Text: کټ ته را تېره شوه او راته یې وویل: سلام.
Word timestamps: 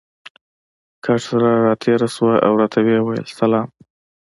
کټ 1.05 1.21
ته 1.27 1.35
را 1.67 1.73
تېره 1.81 2.07
شوه 2.15 2.33
او 2.45 2.53
راته 2.61 2.79
یې 2.87 2.97
وویل: 3.01 3.25
سلام. 3.39 3.67